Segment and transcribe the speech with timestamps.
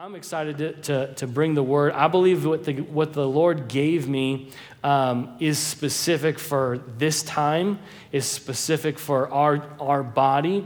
[0.00, 1.92] I'm excited to, to, to, bring the word.
[1.92, 4.52] I believe what the, what the Lord gave me
[4.84, 7.80] um, is specific for this time,
[8.12, 10.64] is specific for our, our body.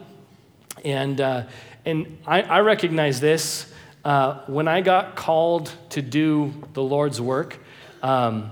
[0.84, 1.44] And, uh,
[1.86, 3.72] and I, I, recognize this.
[4.04, 7.58] Uh, when I got called to do the Lord's work,
[8.02, 8.50] um,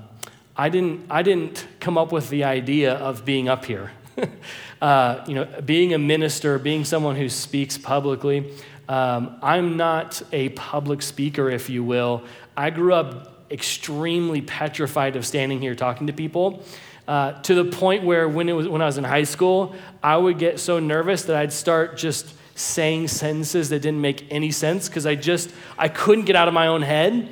[0.56, 3.90] I, didn't, I didn't come up with the idea of being up here.
[4.80, 8.50] uh, you know, being a minister, being someone who speaks publicly.
[8.90, 12.24] Um, I'm not a public speaker, if you will.
[12.56, 16.64] I grew up extremely petrified of standing here talking to people.
[17.06, 20.16] Uh, to the point where when, it was, when I was in high school, I
[20.16, 24.88] would get so nervous that I'd start just saying sentences that didn't make any sense
[24.88, 27.28] because I just I couldn't get out of my own head.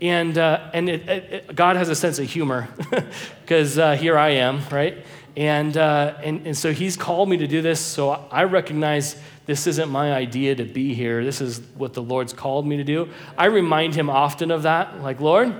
[0.00, 2.70] And, uh, and it, it, God has a sense of humor
[3.42, 5.04] because uh, here I am, right?
[5.36, 7.80] And, uh, and, and so He's called me to do this.
[7.80, 11.24] So I recognize this isn't my idea to be here.
[11.24, 13.08] This is what the Lord's called me to do.
[13.36, 15.02] I remind him often of that.
[15.02, 15.54] Like, Lord,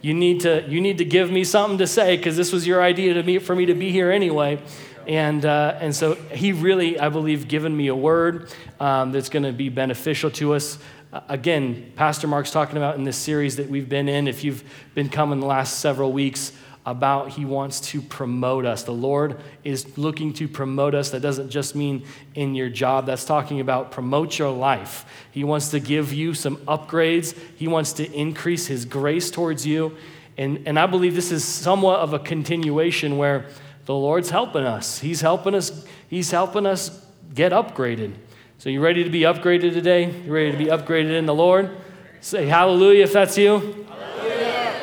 [0.00, 2.82] you need to, you need to give me something to say because this was your
[2.82, 4.60] idea to for me to be here anyway.
[5.06, 9.42] And, uh, and so he really, I believe, given me a word um, that's going
[9.42, 10.78] to be beneficial to us.
[11.28, 14.26] Again, Pastor Mark's talking about in this series that we've been in.
[14.26, 16.52] If you've been coming the last several weeks,
[16.86, 18.82] about he wants to promote us.
[18.82, 21.10] The Lord is looking to promote us.
[21.10, 22.04] That doesn't just mean
[22.34, 25.06] in your job, that's talking about promote your life.
[25.30, 29.96] He wants to give you some upgrades, He wants to increase His grace towards you.
[30.36, 33.46] And, and I believe this is somewhat of a continuation where
[33.86, 34.98] the Lord's helping us.
[34.98, 37.02] He's helping us, He's helping us
[37.34, 38.14] get upgraded.
[38.58, 40.10] So you ready to be upgraded today?
[40.10, 41.70] You ready to be upgraded in the Lord?
[42.20, 43.86] Say hallelujah if that's you.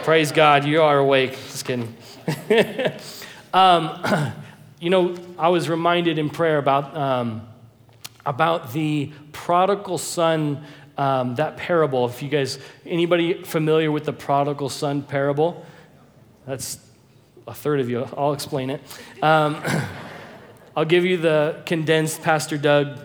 [0.03, 1.37] Praise God, you are awake.
[1.61, 2.91] Just kidding.
[3.53, 4.33] um,
[4.79, 7.47] you know, I was reminded in prayer about, um,
[8.25, 10.63] about the prodigal son,
[10.97, 12.07] um, that parable.
[12.07, 15.63] If you guys, anybody familiar with the prodigal son parable?
[16.47, 16.79] That's
[17.47, 18.07] a third of you.
[18.17, 18.81] I'll explain it.
[19.21, 19.61] Um,
[20.75, 22.97] I'll give you the condensed Pastor Doug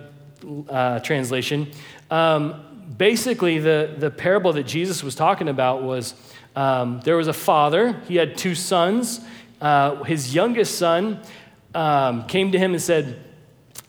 [0.70, 1.72] uh, translation.
[2.10, 6.14] Um, basically, the, the parable that Jesus was talking about was
[6.56, 9.20] um, there was a father, he had two sons.
[9.60, 11.20] Uh, his youngest son
[11.74, 13.22] um, came to him and said,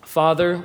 [0.01, 0.63] Father,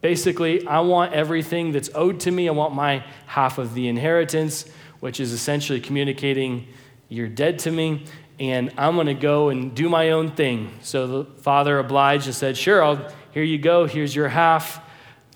[0.00, 2.48] basically, I want everything that's owed to me.
[2.48, 4.68] I want my half of the inheritance,
[4.98, 6.66] which is essentially communicating,
[7.08, 8.06] You're dead to me,
[8.40, 10.72] and I'm going to go and do my own thing.
[10.82, 13.86] So the father obliged and said, Sure, I'll, here you go.
[13.86, 14.80] Here's your half.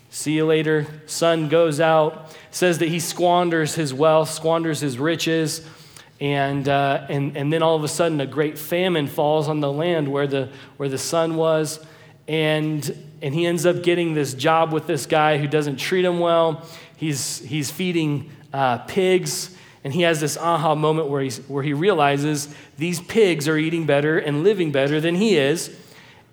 [0.09, 0.87] See you later.
[1.05, 5.65] Son goes out, says that he squanders his wealth, squanders his riches.
[6.21, 9.71] And, uh, and, and then all of a sudden, a great famine falls on the
[9.71, 11.83] land where the, where the son was.
[12.27, 16.19] And, and he ends up getting this job with this guy who doesn't treat him
[16.19, 16.63] well.
[16.95, 19.57] He's, he's feeding uh, pigs.
[19.83, 23.87] And he has this aha moment where, he's, where he realizes these pigs are eating
[23.87, 25.75] better and living better than he is.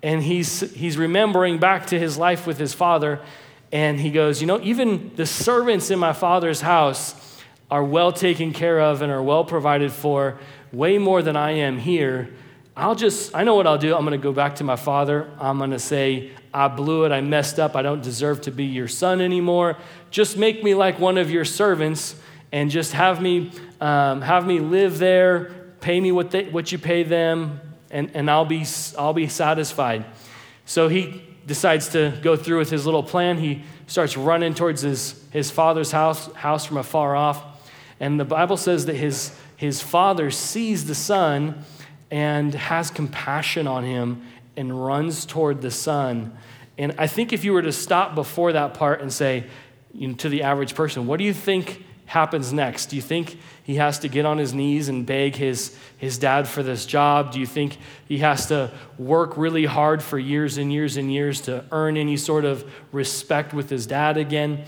[0.03, 3.19] And he's, he's remembering back to his life with his father.
[3.71, 7.15] And he goes, You know, even the servants in my father's house
[7.71, 10.39] are well taken care of and are well provided for,
[10.71, 12.29] way more than I am here,
[12.75, 13.93] I'll just, I know what I'll do.
[13.93, 15.29] I'm going to go back to my father.
[15.37, 17.11] I'm going to say, I blew it.
[17.11, 17.75] I messed up.
[17.75, 19.77] I don't deserve to be your son anymore.
[20.11, 22.15] Just make me like one of your servants
[22.53, 25.51] and just have me, um, have me live there.
[25.81, 27.59] Pay me what, they, what you pay them,
[27.91, 28.65] and, and I'll, be,
[28.97, 30.05] I'll be satisfied.
[30.65, 33.37] So he decides to go through with his little plan.
[33.37, 37.48] He starts running towards his, his father's house, house from afar off.
[37.99, 41.65] And the Bible says that his, his father sees the son
[42.11, 44.23] and has compassion on him
[44.55, 46.35] and runs toward the son.
[46.77, 49.45] And I think if you were to stop before that part and say,
[49.93, 52.87] you know, to the average person, what do you think happens next?
[52.87, 56.47] Do you think he has to get on his knees and beg his, his dad
[56.47, 57.31] for this job?
[57.31, 57.77] Do you think
[58.07, 62.17] he has to work really hard for years and years and years to earn any
[62.17, 64.63] sort of respect with his dad again?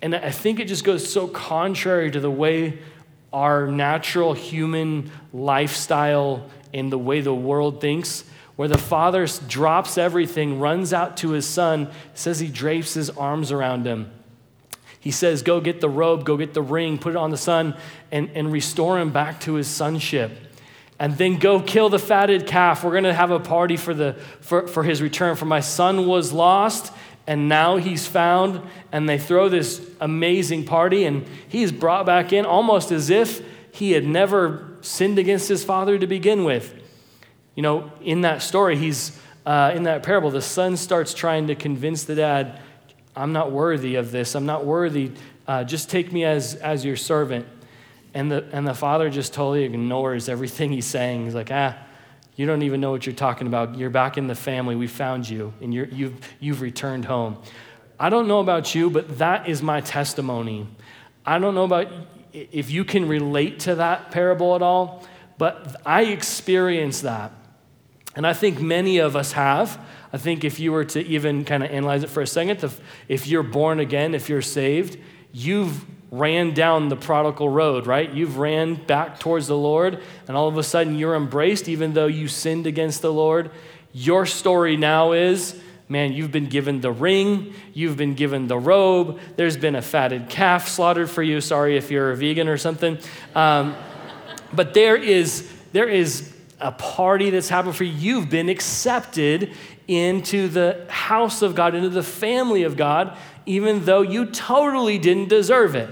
[0.00, 2.78] And I think it just goes so contrary to the way
[3.32, 8.24] our natural human lifestyle and the way the world thinks,
[8.56, 13.52] where the father drops everything, runs out to his son, says he drapes his arms
[13.52, 14.10] around him.
[15.00, 17.76] He says, Go get the robe, go get the ring, put it on the son,
[18.10, 20.32] and, and restore him back to his sonship.
[20.98, 22.82] And then go kill the fatted calf.
[22.82, 25.36] We're going to have a party for, the, for, for his return.
[25.36, 26.92] For my son was lost
[27.28, 28.60] and now he's found,
[28.90, 33.40] and they throw this amazing party, and he's brought back in almost as if
[33.70, 36.74] he had never sinned against his father to begin with.
[37.54, 39.16] You know, in that story, he's
[39.46, 42.60] uh, in that parable, the son starts trying to convince the dad,
[43.16, 44.34] I'm not worthy of this.
[44.34, 45.12] I'm not worthy
[45.48, 47.46] uh, just take me as, as your servant.
[48.12, 51.24] And the, and the father just totally ignores everything he's saying.
[51.24, 51.76] He's like, ah,
[52.38, 53.76] you don't even know what you're talking about.
[53.76, 54.76] You're back in the family.
[54.76, 57.42] We found you, and you're, you've, you've returned home.
[57.98, 60.68] I don't know about you, but that is my testimony.
[61.26, 61.88] I don't know about
[62.32, 65.04] if you can relate to that parable at all,
[65.36, 67.32] but I experienced that.
[68.14, 69.84] And I think many of us have.
[70.12, 72.72] I think if you were to even kind of analyze it for a second,
[73.08, 74.96] if you're born again, if you're saved,
[75.32, 78.12] you've ran down the prodigal road, right?
[78.12, 82.06] You've ran back towards the Lord, and all of a sudden you're embraced, even though
[82.06, 83.50] you sinned against the Lord.
[83.92, 89.18] Your story now is man, you've been given the ring, you've been given the robe,
[89.36, 91.40] there's been a fatted calf slaughtered for you.
[91.40, 92.98] Sorry if you're a vegan or something.
[93.34, 93.74] Um,
[94.52, 97.92] but there is, there is a party that's happened for you.
[97.92, 99.54] You've been accepted
[99.86, 103.16] into the house of God, into the family of God,
[103.46, 105.88] even though you totally didn't deserve it.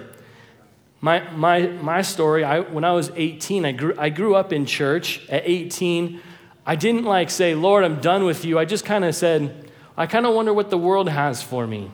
[1.00, 4.66] My, my, my story, I, when I was 18, I grew, I grew up in
[4.66, 5.28] church.
[5.28, 6.20] At 18,
[6.64, 8.58] I didn't like say, Lord, I'm done with you.
[8.58, 11.90] I just kind of said, I kind of wonder what the world has for me.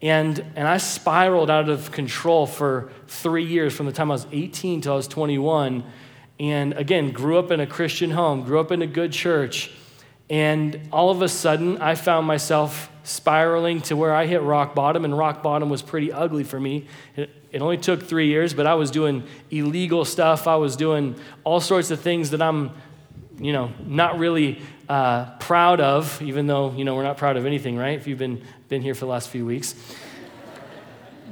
[0.00, 4.26] And, and I spiraled out of control for three years from the time I was
[4.32, 5.84] 18 till I was 21.
[6.40, 9.70] And again, grew up in a Christian home, grew up in a good church.
[10.28, 15.04] And all of a sudden, I found myself spiraling to where I hit rock bottom,
[15.04, 16.86] and rock bottom was pretty ugly for me.
[17.16, 20.46] It, it only took three years, but I was doing illegal stuff.
[20.46, 22.70] I was doing all sorts of things that I'm,
[23.38, 27.44] you know, not really uh, proud of, even though, you know, we're not proud of
[27.44, 27.98] anything, right?
[27.98, 29.74] If you've been, been here for the last few weeks.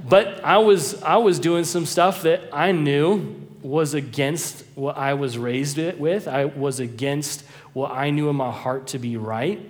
[0.08, 5.14] But I was, I was doing some stuff that I knew was against what I
[5.14, 6.26] was raised with.
[6.26, 9.60] I was against what I knew in my heart to be right.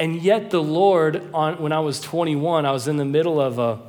[0.00, 3.58] And yet, the Lord, on, when I was 21, I was in the middle of
[3.58, 3.80] a,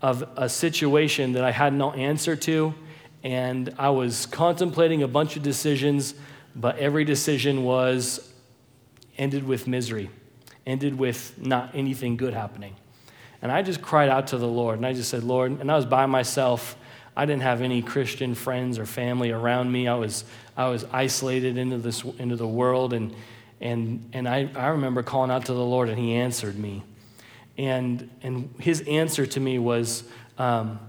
[0.00, 2.74] of a situation that I had no answer to.
[3.22, 6.14] And I was contemplating a bunch of decisions,
[6.56, 8.32] but every decision was
[9.18, 10.08] ended with misery,
[10.66, 12.74] ended with not anything good happening.
[13.42, 15.76] And I just cried out to the Lord, and I just said, Lord, and I
[15.76, 16.76] was by myself.
[17.14, 19.88] I didn't have any Christian friends or family around me.
[19.88, 20.24] I was,
[20.56, 23.14] I was isolated into, this, into the world, and,
[23.60, 26.82] and, and I, I remember calling out to the Lord, and He answered me.
[27.58, 30.04] And, and His answer to me was,
[30.38, 30.80] um,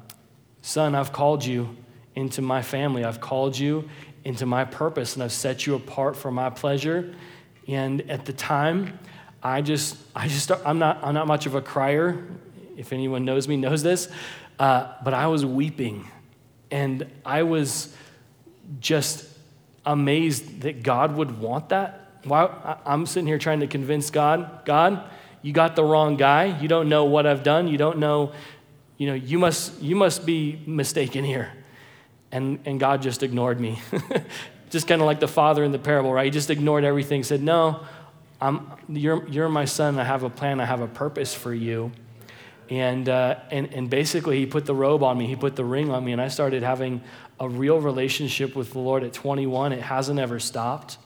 [0.62, 1.76] Son, I've called you
[2.16, 3.04] into my family.
[3.04, 3.90] I've called you
[4.24, 7.14] into my purpose, and I've set you apart for my pleasure.
[7.68, 9.00] And at the time,
[9.44, 12.26] I just, I just, I'm not, I'm not much of a crier.
[12.78, 14.08] If anyone knows me, knows this.
[14.60, 16.08] Uh, but I was weeping,
[16.70, 17.96] and I was
[18.80, 19.28] just
[19.86, 22.01] amazed that God would want that.
[22.24, 25.10] Why, I'm sitting here trying to convince God, God,
[25.42, 26.60] you got the wrong guy.
[26.60, 27.68] You don't know what I've done.
[27.68, 28.32] You don't know,
[28.98, 31.52] you know, you must, you must be mistaken here.
[32.32, 33.80] And, and God just ignored me.
[34.70, 36.26] just kind of like the father in the parable, right?
[36.26, 37.84] He just ignored everything, said, No,
[38.40, 40.00] I'm, you're, you're my son.
[40.00, 40.60] I have a plan.
[40.60, 41.92] I have a purpose for you.
[42.70, 45.92] And, uh, and, and basically, he put the robe on me, he put the ring
[45.92, 47.02] on me, and I started having
[47.38, 49.74] a real relationship with the Lord at 21.
[49.74, 50.98] It hasn't ever stopped.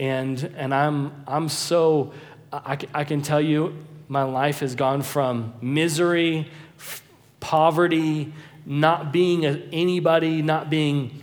[0.00, 2.14] And, and I'm, I'm so,
[2.50, 3.76] I, I can tell you,
[4.08, 6.48] my life has gone from misery,
[6.78, 7.02] f-
[7.38, 8.32] poverty,
[8.64, 11.22] not being anybody, not being,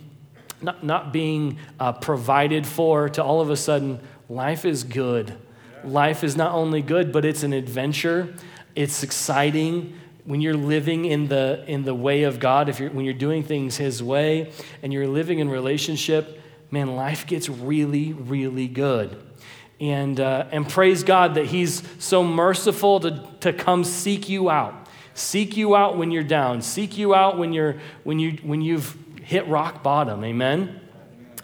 [0.62, 5.36] not, not being uh, provided for, to all of a sudden, life is good.
[5.84, 8.36] Life is not only good, but it's an adventure.
[8.76, 13.06] It's exciting when you're living in the, in the way of God, if you're, when
[13.06, 14.52] you're doing things His way
[14.84, 16.37] and you're living in relationship,
[16.72, 19.24] man, life gets really, really good.
[19.80, 24.88] And, uh, and praise God that He's so merciful to, to come seek you out.
[25.14, 26.62] Seek you out when you're down.
[26.62, 30.24] Seek you out when, you're, when, you, when you've hit rock bottom.
[30.24, 30.80] Amen?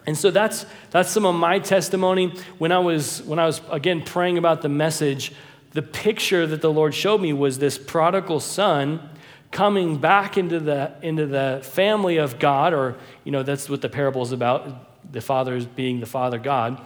[0.06, 2.34] And so that's, that's some of my testimony.
[2.58, 5.32] When I was, when I was again praying about the message,
[5.72, 9.08] the picture that the Lord showed me was this prodigal son
[9.50, 13.88] coming back into the, into the family of God, or, you know, that's what the
[13.88, 16.80] parable is about, the father being the father God,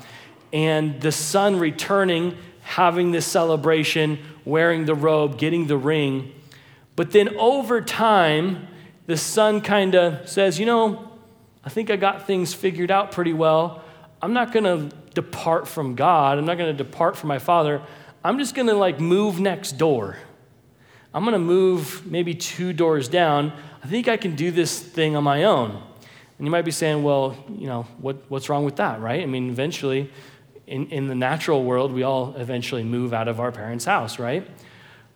[0.52, 6.32] and the son returning, having this celebration, wearing the robe, getting the ring.
[6.94, 8.68] But then over time,
[9.06, 11.10] the son kind of says, you know,
[11.64, 13.82] I think I got things figured out pretty well.
[14.22, 16.38] I'm not going to depart from God.
[16.38, 17.82] I'm not going to depart from my father.
[18.24, 20.16] I'm just going to like move next door.
[21.14, 23.52] I'm going to move maybe two doors down.
[23.82, 25.82] I think I can do this thing on my own.
[26.38, 29.22] And you might be saying, well, you know, what, what's wrong with that, right?
[29.22, 30.10] I mean, eventually,
[30.66, 34.48] in, in the natural world, we all eventually move out of our parents' house, right?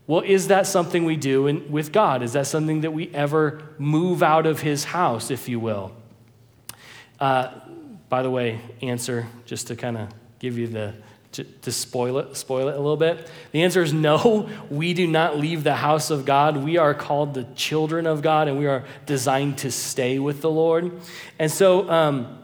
[0.07, 2.23] Well, is that something we do in, with God?
[2.23, 5.93] Is that something that we ever move out of His house, if you will?
[7.21, 7.53] Uh,
[8.09, 10.09] by the way, answer just to kind of
[10.41, 10.95] give you the
[11.33, 15.07] to, to, spoil it spoil it a little bit the answer is no we do
[15.07, 18.67] not leave the house of god we are called the children of god and we
[18.67, 20.93] are designed to stay with the lord
[21.39, 22.39] and so um,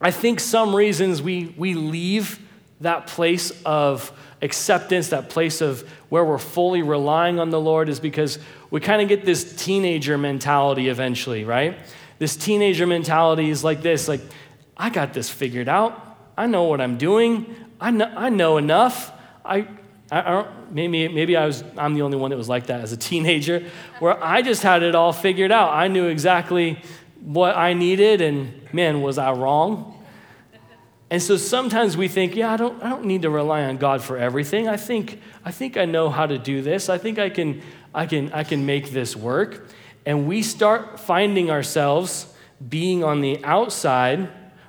[0.00, 2.40] i think some reasons we we leave
[2.80, 8.00] that place of acceptance that place of where we're fully relying on the lord is
[8.00, 8.38] because
[8.70, 11.78] we kind of get this teenager mentality eventually right
[12.18, 14.20] this teenager mentality is like this like
[14.76, 16.02] I got this figured out.
[16.36, 17.54] I know what I'm doing.
[17.80, 19.12] I know, I know enough.
[19.44, 19.68] I,
[20.10, 22.92] I, don't, maybe, maybe I was, I'm the only one that was like that as
[22.92, 23.64] a teenager,
[23.98, 25.72] where I just had it all figured out.
[25.72, 26.80] I knew exactly
[27.20, 29.92] what I needed, and man, was I wrong?
[31.10, 34.02] And so sometimes we think, yeah, I don't, I don't need to rely on God
[34.02, 34.68] for everything.
[34.68, 36.88] I think, I think I know how to do this.
[36.88, 37.62] I think I can,
[37.94, 39.68] I can, I can make this work.
[40.04, 42.32] And we start finding ourselves
[42.68, 44.28] being on the outside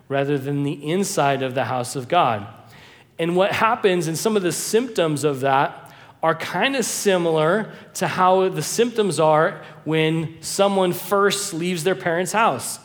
[0.10, 2.48] rather than the inside of the house of God.
[3.20, 8.08] And what happens, and some of the symptoms of that are kind of similar to
[8.08, 12.80] how the symptoms are when someone first leaves their parents' house.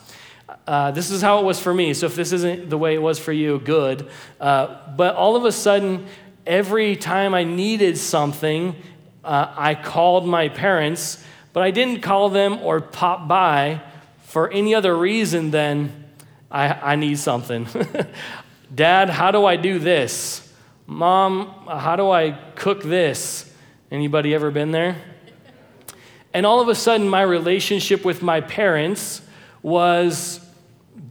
[0.67, 1.95] Uh, this is how it was for me.
[1.95, 4.09] So if this isn't the way it was for you, good.
[4.41, 6.07] Uh, but all of a sudden,
[6.47, 8.77] every time I needed something,
[9.25, 11.23] uh, I called my parents,
[11.53, 13.83] but I didn't call them or pop by
[14.25, 16.07] for any other reason than
[16.51, 17.67] I, I need something.
[18.75, 20.51] Dad, how do I do this?
[20.87, 23.53] Mom, how do I cook this?
[23.91, 24.97] Anybody ever been there?
[26.33, 29.21] And all of a sudden, my relationship with my parents
[29.63, 30.41] was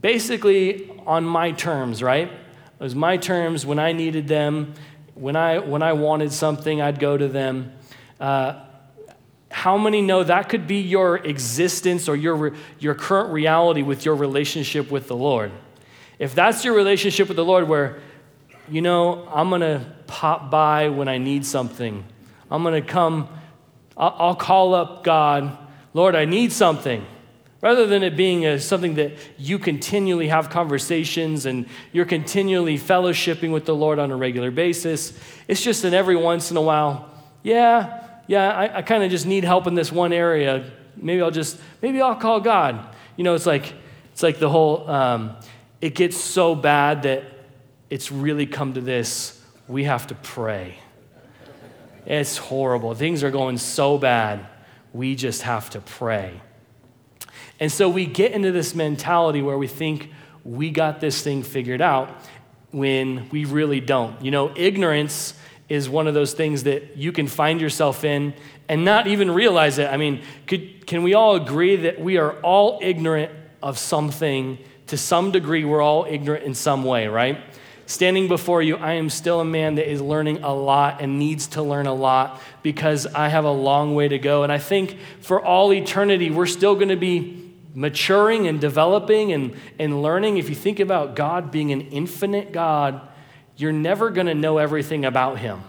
[0.00, 2.28] basically on my terms, right?
[2.28, 4.74] It was my terms when I needed them.
[5.14, 7.72] When I, when I wanted something, I'd go to them.
[8.18, 8.64] Uh,
[9.50, 14.16] how many know that could be your existence or your, your current reality with your
[14.16, 15.52] relationship with the Lord?
[16.22, 17.98] If that's your relationship with the Lord, where,
[18.68, 22.04] you know, I'm going to pop by when I need something,
[22.48, 23.28] I'm going to come,
[23.96, 25.58] I'll, call up God,
[25.94, 27.04] Lord, I need something.
[27.60, 33.52] Rather than it being a, something that you continually have conversations and you're continually fellowshipping
[33.52, 37.10] with the Lord on a regular basis, it's just that every once in a while,
[37.42, 40.70] yeah, yeah, I, I kind of just need help in this one area.
[40.94, 42.94] Maybe I'll just, maybe I'll call God.
[43.16, 43.74] You know, it's like,
[44.12, 45.36] it's like the whole, um,
[45.82, 47.24] it gets so bad that
[47.90, 50.78] it's really come to this we have to pray.
[52.06, 52.94] It's horrible.
[52.94, 54.46] Things are going so bad,
[54.92, 56.40] we just have to pray.
[57.60, 60.10] And so we get into this mentality where we think
[60.44, 62.10] we got this thing figured out
[62.70, 64.20] when we really don't.
[64.22, 65.34] You know, ignorance
[65.68, 68.34] is one of those things that you can find yourself in
[68.68, 69.88] and not even realize it.
[69.88, 74.58] I mean, could, can we all agree that we are all ignorant of something?
[74.92, 77.38] To some degree, we're all ignorant in some way, right?
[77.86, 81.46] Standing before you, I am still a man that is learning a lot and needs
[81.46, 84.42] to learn a lot because I have a long way to go.
[84.42, 89.56] And I think for all eternity, we're still going to be maturing and developing and,
[89.78, 90.36] and learning.
[90.36, 93.00] If you think about God being an infinite God,
[93.56, 95.62] you're never going to know everything about him.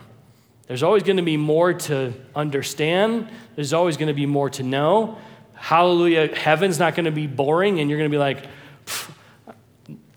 [0.67, 4.63] There's always going to be more to understand, there's always going to be more to
[4.63, 5.17] know.
[5.53, 8.47] Hallelujah, heaven's not going to be boring, and you're going to be like,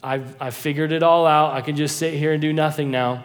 [0.03, 1.55] I've, I've figured it all out.
[1.55, 3.25] I can just sit here and do nothing now.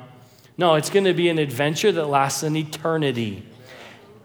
[0.58, 3.44] No, it's going to be an adventure that lasts an eternity.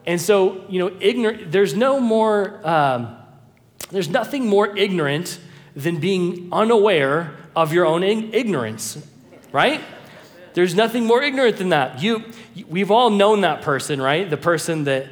[0.07, 3.17] And so, you know, ignorant, there's no more, um,
[3.91, 5.41] there's nothing more ignorant
[5.75, 9.05] than being unaware of your own ignorance,
[9.53, 9.83] right?
[10.55, 12.03] There's nothing more ignorant than that.
[12.03, 12.25] You,
[12.69, 14.29] we've all known that person, right?
[14.29, 15.09] The person that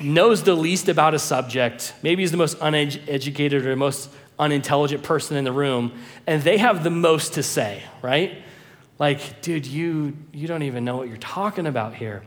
[0.00, 5.02] knows the least about a subject, maybe is the most uneducated or the most unintelligent
[5.02, 5.92] person in the room,
[6.26, 8.42] and they have the most to say, right?
[8.98, 12.22] Like, dude, you, you don't even know what you're talking about here.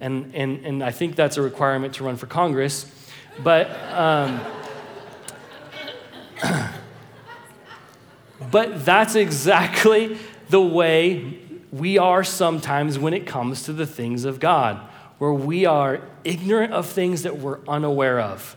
[0.00, 2.90] And, and, and I think that's a requirement to run for Congress.
[3.42, 4.40] But, um,
[8.50, 11.38] but that's exactly the way
[11.72, 14.80] we are sometimes when it comes to the things of God,
[15.18, 18.56] where we are ignorant of things that we're unaware of.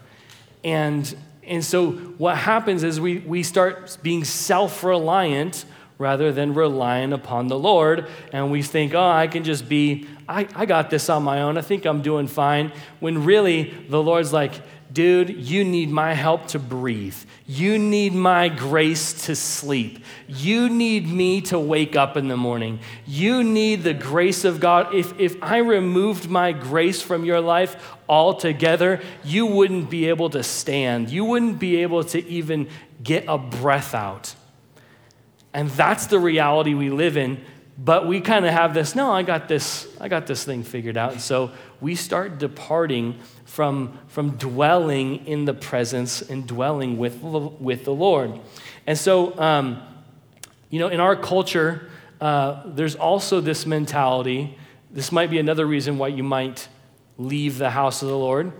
[0.63, 1.13] And,
[1.49, 5.65] and so what happens is we, we start being self reliant
[5.97, 8.07] rather than relying upon the Lord.
[8.31, 11.57] And we think, oh, I can just be, I, I got this on my own.
[11.57, 12.71] I think I'm doing fine.
[12.99, 14.53] When really the Lord's like,
[14.99, 17.15] dude, you need my help to breathe.
[17.47, 20.03] You need my grace to sleep.
[20.27, 22.81] You need me to wake up in the morning.
[23.07, 24.93] You need the grace of God.
[24.93, 30.43] If, if I removed my grace from your life altogether, you wouldn't be able to
[30.43, 31.09] stand.
[31.09, 32.67] You wouldn't be able to even
[33.01, 34.35] get a breath out.
[35.53, 37.39] And that's the reality we live in.
[37.81, 40.97] But we kind of have this, no, I got this, I got this thing figured
[40.97, 41.13] out.
[41.13, 47.85] And so we start departing from, from dwelling in the presence and dwelling with, with
[47.85, 48.37] the Lord.
[48.85, 49.81] And so, um,
[50.69, 54.57] you know, in our culture, uh, there's also this mentality.
[54.91, 56.67] This might be another reason why you might
[57.17, 58.51] leave the house of the Lord,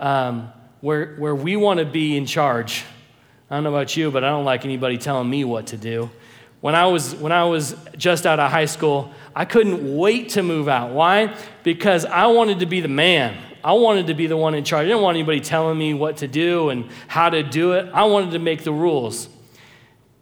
[0.00, 2.84] um, where, where we want to be in charge.
[3.48, 6.10] I don't know about you, but I don't like anybody telling me what to do.
[6.64, 10.42] When I was, when I was just out of high school, I couldn't wait to
[10.42, 10.92] move out.
[10.92, 11.36] Why?
[11.62, 13.36] Because I wanted to be the man.
[13.62, 14.84] I wanted to be the one in charge.
[14.84, 17.90] I didn't want anybody telling me what to do and how to do it.
[17.92, 19.28] I wanted to make the rules.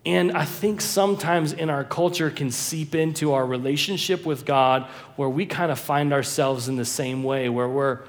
[0.05, 5.29] And I think sometimes in our culture can seep into our relationship with God where
[5.29, 8.01] we kind of find ourselves in the same way, where we're,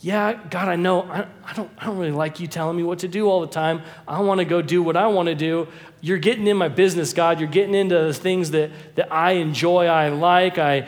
[0.00, 3.00] yeah, God, I know, I, I, don't, I don't really like you telling me what
[3.00, 3.82] to do all the time.
[4.08, 5.68] I want to go do what I want to do.
[6.06, 7.40] You're getting in my business, God.
[7.40, 10.56] You're getting into the things that, that I enjoy, I like.
[10.56, 10.86] I,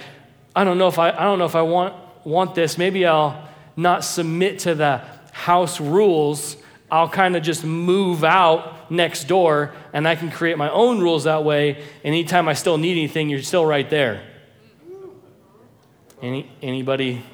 [0.54, 1.92] I don't know if I, I don't know if I want,
[2.24, 2.78] want this.
[2.78, 6.56] Maybe I'll not submit to the house rules.
[6.88, 11.24] I'll kind of just move out next door and I can create my own rules
[11.24, 11.82] that way.
[12.04, 14.22] And anytime I still need anything, you're still right there.
[16.22, 17.24] Any, anybody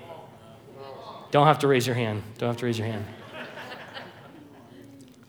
[1.31, 2.23] don't have to raise your hand.
[2.39, 3.05] Don't have to raise your hand.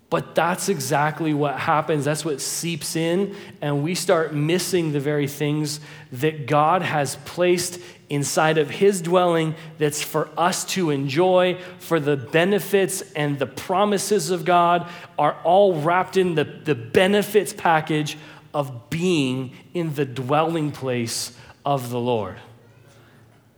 [0.10, 2.06] But that's exactly what happens.
[2.06, 5.80] That's what seeps in, and we start missing the very things
[6.12, 12.16] that God has placed inside of His dwelling that's for us to enjoy, for the
[12.16, 18.16] benefits and the promises of God are all wrapped in the, the benefits package
[18.54, 21.36] of being in the dwelling place
[21.66, 22.38] of the Lord.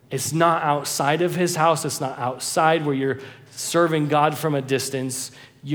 [0.09, 1.83] It's not outside of his house.
[1.83, 3.19] It's not outside where you're
[3.51, 5.31] serving God from a distance.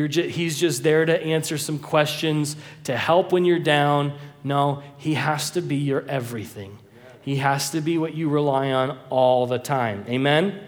[0.09, 4.17] Just, he's just there to answer some questions, to help when you're down.
[4.45, 6.79] No, he has to be your everything.
[7.23, 10.05] He has to be what you rely on all the time.
[10.09, 10.61] Amen?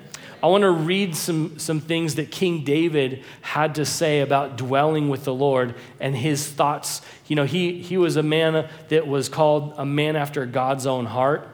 [0.43, 5.09] I want to read some, some things that King David had to say about dwelling
[5.09, 7.01] with the Lord and his thoughts.
[7.27, 11.07] You know, he, he was a man that was called a man after God's own
[11.07, 11.49] heart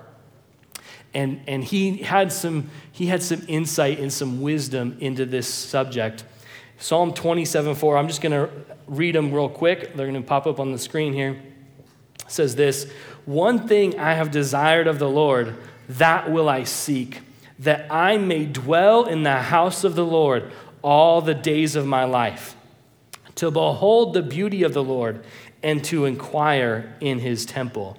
[1.13, 6.25] and, and he, had some, he had some insight and some wisdom into this subject.
[6.81, 8.51] Psalm 27 4, I'm just going to
[8.87, 9.95] read them real quick.
[9.95, 11.41] They're going to pop up on the screen here.
[12.21, 12.91] It says this
[13.27, 15.57] One thing I have desired of the Lord,
[15.91, 17.21] that will I seek,
[17.59, 22.05] that I may dwell in the house of the Lord all the days of my
[22.05, 22.57] life,
[23.35, 25.23] to behold the beauty of the Lord
[25.63, 27.99] and to inquire in his temple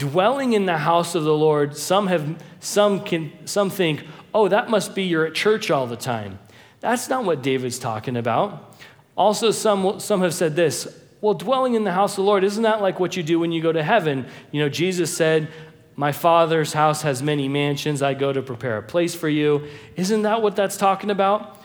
[0.00, 4.02] dwelling in the house of the Lord, some have some can some think,
[4.34, 6.38] "Oh, that must be you're at church all the time."
[6.80, 8.74] That's not what David's talking about.
[9.16, 10.88] Also some some have said this,
[11.20, 13.52] "Well, dwelling in the house of the Lord isn't that like what you do when
[13.52, 15.48] you go to heaven?" You know, Jesus said,
[15.96, 18.02] "My Father's house has many mansions.
[18.02, 19.64] I go to prepare a place for you."
[19.96, 21.56] Isn't that what that's talking about?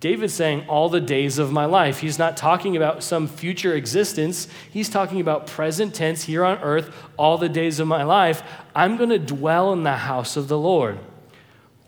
[0.00, 2.00] David's saying, all the days of my life.
[2.00, 4.48] He's not talking about some future existence.
[4.70, 8.42] He's talking about present tense here on earth, all the days of my life.
[8.74, 10.98] I'm going to dwell in the house of the Lord.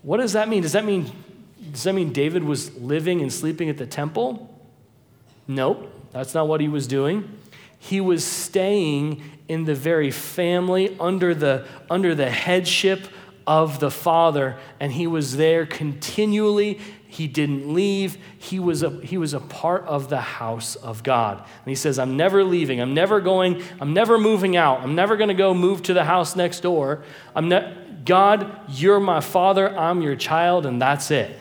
[0.07, 0.61] What does that mean?
[0.61, 1.11] Does that mean,
[1.73, 4.57] does that mean David was living and sleeping at the temple?
[5.49, 7.29] Nope, that's not what he was doing.
[7.77, 13.09] He was staying in the very family under the, under the headship
[13.45, 18.17] of the Father, and he was there continually he didn't leave.
[18.37, 21.37] He was, a, he was a part of the house of God.
[21.39, 22.81] And he says, I'm never leaving.
[22.81, 24.81] I'm never going, I'm never moving out.
[24.81, 27.03] I'm never going to go move to the house next door.
[27.33, 27.49] I'm
[28.03, 29.77] God, you're my father.
[29.77, 31.37] I'm your child, and that's it.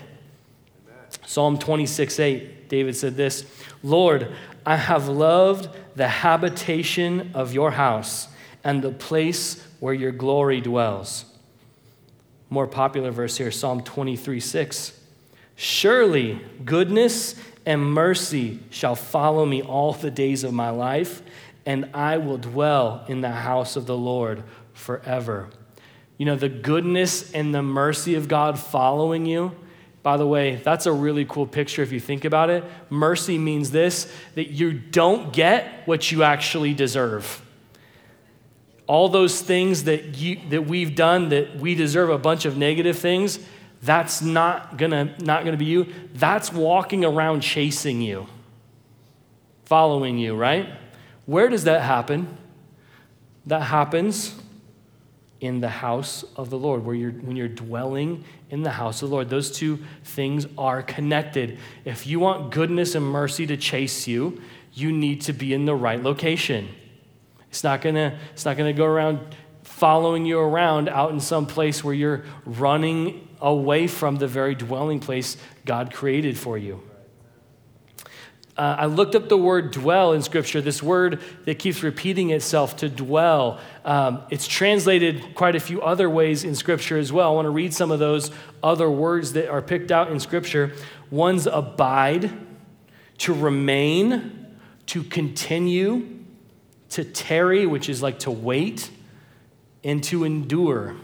[0.86, 1.04] Amen.
[1.24, 3.44] Psalm 26, 8, David said this
[3.82, 4.32] Lord,
[4.64, 8.28] I have loved the habitation of your house
[8.64, 11.24] and the place where your glory dwells.
[12.50, 14.95] More popular verse here, Psalm 23, 6.
[15.56, 21.22] Surely goodness and mercy shall follow me all the days of my life,
[21.64, 25.48] and I will dwell in the house of the Lord forever.
[26.18, 29.52] You know, the goodness and the mercy of God following you.
[30.02, 32.62] By the way, that's a really cool picture if you think about it.
[32.90, 37.42] Mercy means this that you don't get what you actually deserve.
[38.86, 42.96] All those things that, you, that we've done that we deserve a bunch of negative
[42.96, 43.40] things,
[43.86, 45.86] that's not gonna, not gonna be you.
[46.14, 48.26] That's walking around chasing you,
[49.64, 50.68] following you, right?
[51.24, 52.36] Where does that happen?
[53.46, 54.34] That happens
[55.40, 59.10] in the house of the Lord, where you're, when you're dwelling in the house of
[59.10, 59.28] the Lord.
[59.28, 61.58] Those two things are connected.
[61.84, 64.40] If you want goodness and mercy to chase you,
[64.72, 66.68] you need to be in the right location.
[67.50, 69.20] It's not gonna, it's not gonna go around
[69.62, 75.00] following you around out in some place where you're running away from the very dwelling
[75.00, 76.82] place God created for you.
[78.56, 82.76] Uh, I looked up the word dwell in Scripture, this word that keeps repeating itself
[82.76, 83.60] to dwell.
[83.84, 87.32] Um, it's translated quite a few other ways in Scripture as well.
[87.32, 88.30] I want to read some of those
[88.62, 90.72] other words that are picked out in Scripture.
[91.10, 92.32] One's abide,
[93.18, 96.08] to remain, to continue,
[96.90, 98.90] to tarry, which is like to wait,
[99.84, 100.96] and to endure.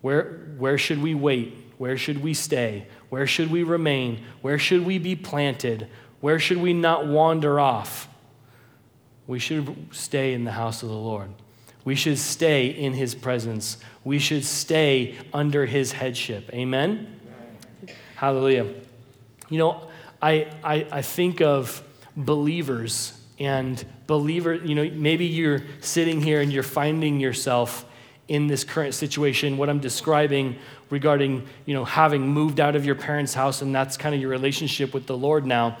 [0.00, 1.56] Where, where should we wait?
[1.78, 2.86] Where should we stay?
[3.08, 4.24] Where should we remain?
[4.42, 5.88] Where should we be planted?
[6.20, 8.08] Where should we not wander off?
[9.26, 11.30] We should stay in the house of the Lord.
[11.84, 13.78] We should stay in his presence.
[14.04, 16.50] We should stay under his headship.
[16.52, 17.20] Amen?
[17.82, 17.96] Amen.
[18.16, 18.74] Hallelujah.
[19.48, 19.88] You know,
[20.20, 21.82] I, I, I think of
[22.16, 27.84] believers and believer, you know, maybe you're sitting here and you're finding yourself
[28.28, 30.56] in this current situation, what I'm describing
[30.90, 34.30] regarding, you know, having moved out of your parents' house and that's kind of your
[34.30, 35.78] relationship with the Lord now.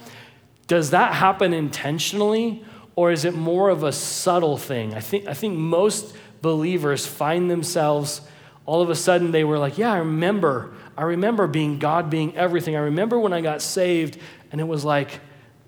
[0.66, 2.64] Does that happen intentionally
[2.96, 4.94] or is it more of a subtle thing?
[4.94, 8.22] I think, I think most believers find themselves
[8.68, 10.74] all of a sudden they were like, yeah, I remember.
[10.96, 12.76] I remember being God being everything.
[12.76, 14.18] I remember when I got saved
[14.52, 15.20] and it was like,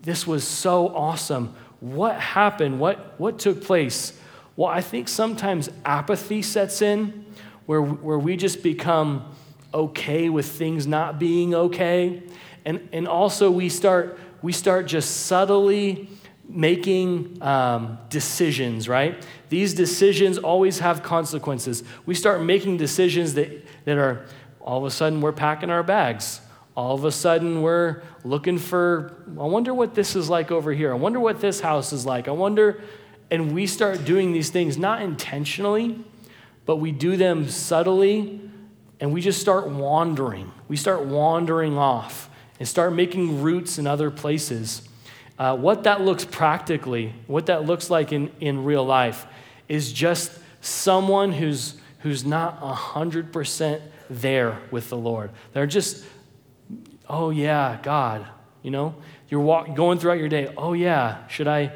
[0.03, 1.55] this was so awesome.
[1.81, 2.79] What happened?
[2.79, 4.19] What, what took place?
[4.61, 7.25] Well, I think sometimes apathy sets in
[7.65, 9.35] where, where we just become
[9.73, 12.23] okay with things not being okay.
[12.67, 16.11] And, and also, we start, we start just subtly
[16.47, 19.27] making um, decisions, right?
[19.49, 21.83] These decisions always have consequences.
[22.05, 24.27] We start making decisions that, that are
[24.61, 26.43] all of a sudden we're packing our bags.
[26.77, 30.93] All of a sudden we're looking for, I wonder what this is like over here.
[30.93, 32.29] I wonder what this house is like.
[32.29, 32.83] I wonder,
[33.31, 35.99] and we start doing these things not intentionally,
[36.67, 38.41] but we do them subtly,
[38.99, 40.53] and we just start wandering.
[40.69, 44.83] We start wandering off and start making roots in other places.
[45.39, 49.27] Uh, what that looks practically, what that looks like in, in real life,
[49.69, 55.31] is just someone who's, who's not 100% there with the Lord.
[55.53, 56.05] They're just,
[57.09, 58.27] oh yeah, God,
[58.63, 58.95] you know?
[59.31, 61.73] You're walk, going throughout your day, oh yeah, should I,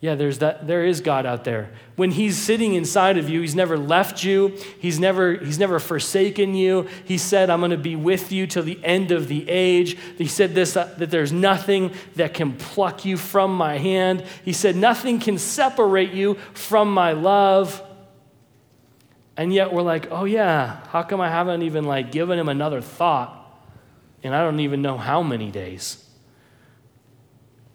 [0.00, 1.70] yeah, there's that, there is God out there.
[1.96, 6.54] When He's sitting inside of you, He's never left you, He's never, he's never forsaken
[6.54, 6.88] you.
[7.04, 9.98] He said, I'm going to be with you till the end of the age.
[10.16, 14.24] He said this uh, that there's nothing that can pluck you from my hand.
[14.42, 17.82] He said, Nothing can separate you from my love.
[19.36, 22.82] And yet we're like, oh yeah, how come I haven't even like given him another
[22.82, 23.36] thought?
[24.22, 26.06] And I don't even know how many days.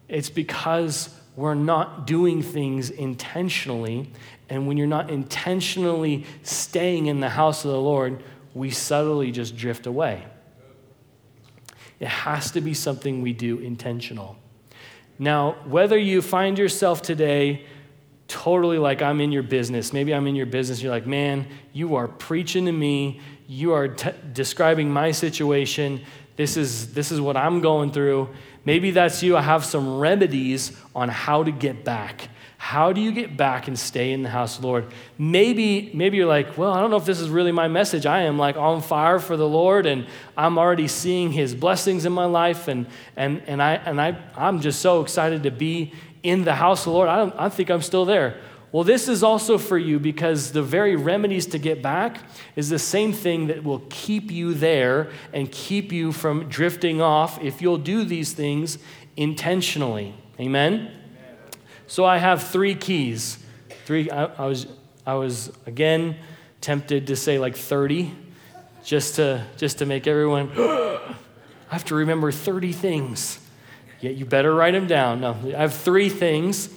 [0.08, 4.12] It's because we're not doing things intentionally.
[4.50, 9.58] And when you're not intentionally staying in the house of the Lord, we subtly just
[9.58, 10.26] drift away.
[12.00, 14.38] It has to be something we do intentional.
[15.18, 17.66] Now, whether you find yourself today
[18.28, 21.96] totally like I'm in your business, maybe I'm in your business, you're like, man, you
[21.96, 26.02] are preaching to me, you are t- describing my situation,
[26.36, 28.30] this is, this is what I'm going through.
[28.66, 29.38] Maybe that's you.
[29.38, 32.30] I have some remedies on how to get back.
[32.58, 34.88] How do you get back and stay in the house of the Lord?
[35.20, 38.08] Maybe, maybe you're like, well, I don't know if this is really my message.
[38.08, 42.14] I am like on fire for the Lord and I'm already seeing his blessings in
[42.14, 46.44] my life and, and, and, I, and I, I'm just so excited to be in
[46.44, 47.08] the house of the Lord.
[47.08, 48.40] I, don't, I think I'm still there.
[48.76, 52.18] Well, this is also for you because the very remedies to get back
[52.58, 57.42] is the same thing that will keep you there and keep you from drifting off
[57.42, 58.78] if you'll do these things
[59.16, 60.14] intentionally.
[60.42, 60.74] Amen?
[60.74, 60.92] Amen.
[61.88, 63.40] So I have three keys.
[63.86, 64.68] Three, I, I, was,
[65.08, 66.18] I was again
[66.60, 68.14] tempted to say like 30
[68.84, 71.16] just to, just to make everyone, I
[71.70, 73.40] have to remember 30 things.
[74.02, 75.22] Yet you better write them down.
[75.22, 76.68] No, I have three things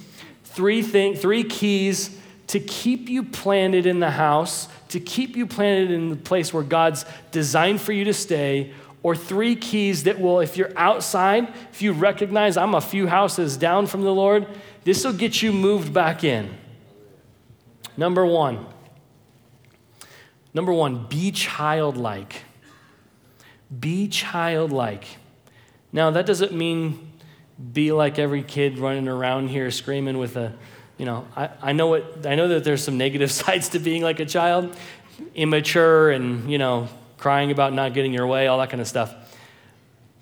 [0.49, 2.17] three, thing, three keys
[2.49, 6.63] to keep you planted in the house, to keep you planted in the place where
[6.63, 11.83] God's designed for you to stay, or three keys that will, if you're outside, if
[11.83, 14.47] you recognize I'm a few houses down from the Lord,
[14.85, 16.51] this will get you moved back in.
[17.97, 18.67] Number one,
[20.55, 22.43] number one, be childlike.
[23.79, 25.05] Be childlike.
[25.93, 27.08] Now, that doesn't mean
[27.73, 30.55] be like every kid running around here screaming with a,
[30.97, 34.03] you know, I, I know what I know that there's some negative sides to being
[34.03, 34.77] like a child,
[35.35, 39.15] immature and, you know, crying about not getting your way, all that kind of stuff.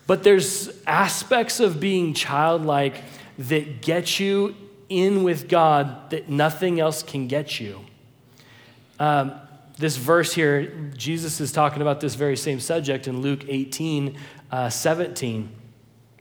[0.07, 3.03] But there's aspects of being childlike
[3.39, 4.55] that get you
[4.89, 7.81] in with God that nothing else can get you.
[8.99, 9.33] Um,
[9.79, 14.17] this verse here, Jesus is talking about this very same subject in Luke 18
[14.51, 15.51] uh, 17.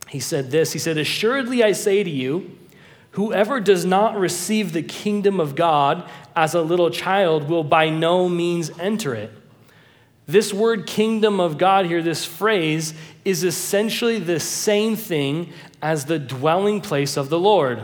[0.09, 2.57] He said this He said, Assuredly I say to you,
[3.11, 8.27] whoever does not receive the kingdom of God as a little child will by no
[8.27, 9.31] means enter it.
[10.27, 16.17] This word kingdom of God here, this phrase, is essentially the same thing as the
[16.17, 17.83] dwelling place of the Lord.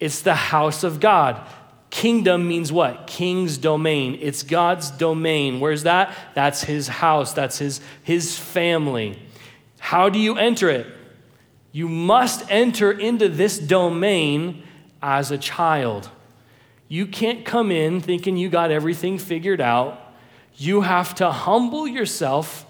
[0.00, 1.46] It's the house of God.
[1.90, 3.06] Kingdom means what?
[3.06, 4.18] King's domain.
[4.20, 5.60] It's God's domain.
[5.60, 6.12] Where's that?
[6.34, 9.18] That's his house, that's his, his family.
[9.78, 10.86] How do you enter it?
[11.76, 14.62] You must enter into this domain
[15.02, 16.08] as a child.
[16.88, 20.00] You can't come in thinking you got everything figured out.
[20.54, 22.64] You have to humble yourself.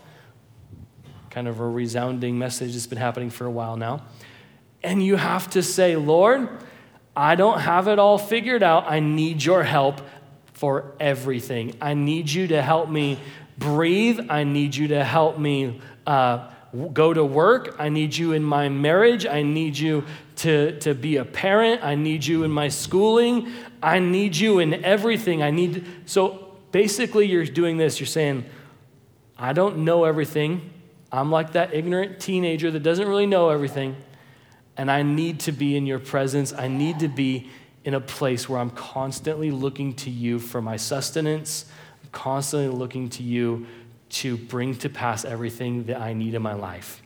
[1.30, 4.02] Kind of a resounding message that's been happening for a while now.
[4.82, 6.48] And you have to say, Lord,
[7.14, 8.90] I don't have it all figured out.
[8.90, 10.00] I need your help
[10.54, 11.76] for everything.
[11.80, 13.20] I need you to help me
[13.56, 14.18] breathe.
[14.28, 16.50] I need you to help me uh,
[16.92, 17.76] go to work.
[17.78, 19.26] I need you in my marriage.
[19.26, 20.04] I need you
[20.36, 21.82] to, to be a parent.
[21.84, 23.52] I need you in my schooling.
[23.82, 25.42] I need you in everything.
[25.42, 25.86] I need.
[26.06, 28.00] So basically, you're doing this.
[28.00, 28.44] You're saying,
[29.38, 30.70] I don't know everything.
[31.12, 33.96] I'm like that ignorant teenager that doesn't really know everything
[34.76, 36.52] and I need to be in your presence.
[36.52, 37.50] I need to be
[37.84, 41.66] in a place where I'm constantly looking to you for my sustenance,
[42.02, 43.66] I'm constantly looking to you
[44.20, 47.02] to bring to pass everything that I need in my life.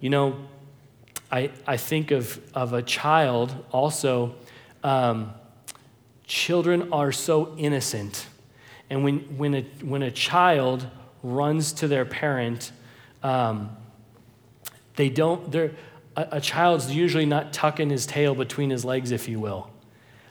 [0.00, 0.36] You know,
[1.30, 4.34] I, I think of, of a child also,
[4.84, 5.34] um,
[6.24, 8.26] children are so innocent.
[8.90, 10.86] And when, when, a, when a child
[11.22, 12.70] runs to their parent,
[13.22, 13.76] um,
[14.94, 15.72] they don't, they're,
[16.16, 19.68] a, a child's usually not tucking his tail between his legs, if you will.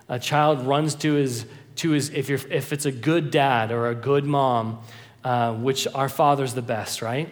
[0.07, 3.89] A child runs to his, to his if, you're, if it's a good dad or
[3.89, 4.81] a good mom,
[5.23, 7.29] uh, which our father's the best, right?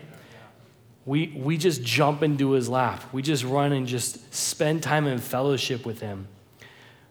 [1.05, 3.03] We, we just jump into his lap.
[3.13, 6.27] We just run and just spend time in fellowship with him.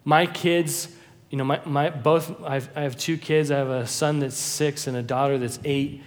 [0.04, 0.88] My kids,
[1.30, 3.50] you know, my, my, both, I've, I have two kids.
[3.50, 6.02] I have a son that's six and a daughter that's eight.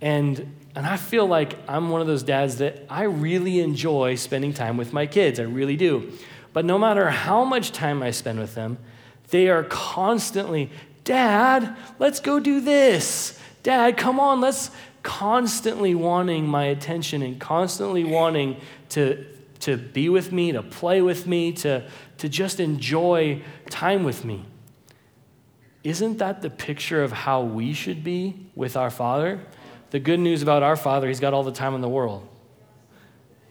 [0.00, 4.54] And and I feel like I'm one of those dads that I really enjoy spending
[4.54, 5.40] time with my kids.
[5.40, 6.12] I really do.
[6.52, 8.78] But no matter how much time I spend with them,
[9.30, 10.70] they are constantly,
[11.04, 13.38] Dad, let's go do this.
[13.62, 14.70] Dad, come on, let's
[15.02, 18.56] constantly wanting my attention and constantly wanting
[18.90, 19.24] to,
[19.60, 24.44] to be with me, to play with me, to, to just enjoy time with me.
[25.82, 29.40] Isn't that the picture of how we should be with our Father?
[29.90, 32.28] The good news about our Father, He's got all the time in the world.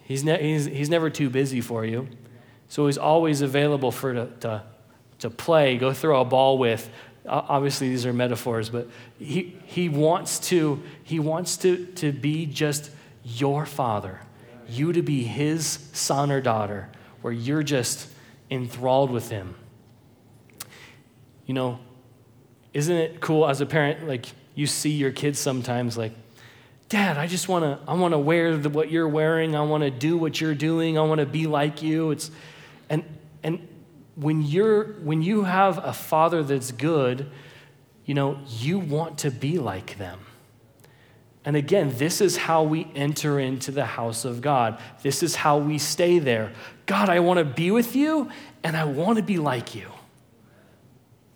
[0.03, 2.07] He's, ne- he's, he's never too busy for you.
[2.67, 4.63] So He's always available for to, to,
[5.19, 6.89] to play, go throw a ball with.
[7.29, 8.89] Obviously, these are metaphors, but
[9.19, 12.91] he, he wants, to, he wants to, to be just
[13.23, 14.19] your father,
[14.67, 16.89] you to be his son or daughter,
[17.21, 18.09] where you're just
[18.49, 19.55] enthralled with him.
[21.45, 21.79] You know,
[22.73, 26.13] isn't it cool as a parent, like you see your kids sometimes, like,
[26.89, 29.55] Dad, I just want to I want to wear the, what you're wearing.
[29.55, 30.97] I want to do what you're doing.
[30.97, 32.09] I want to be like you.
[32.09, 32.31] It's
[32.89, 33.03] and
[33.43, 33.67] and
[34.19, 37.31] when you're when you have a father that's good,
[38.05, 40.19] you know, you want to be like them.
[41.45, 44.79] And again, this is how we enter into the house of God.
[45.01, 46.51] This is how we stay there.
[46.85, 48.29] God, I want to be with you
[48.63, 49.89] and I want to be like you.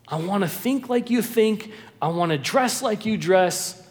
[0.07, 1.71] I want to think like you think.
[2.01, 3.81] I want to dress like you dress.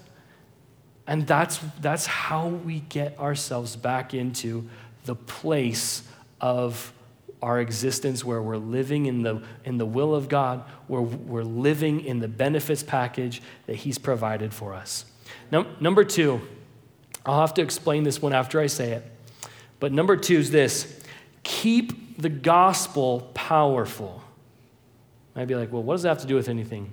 [1.07, 4.69] And that's, that's how we get ourselves back into
[5.05, 6.03] the place
[6.41, 6.93] of
[7.43, 12.05] our existence where we're living in the, in the will of God, where we're living
[12.05, 15.05] in the benefits package that He's provided for us.
[15.51, 16.41] Now, number two,
[17.27, 19.05] I'll have to explain this one after I say it.
[19.81, 21.01] But number two is this
[21.43, 24.23] keep the gospel powerful.
[25.35, 26.93] I'd be like, well, what does that have to do with anything?